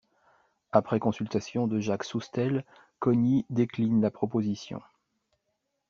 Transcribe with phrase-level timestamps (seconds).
[0.71, 2.65] Après consultation de Jacques Soustelle,
[2.99, 4.81] Cogny décline la proposition.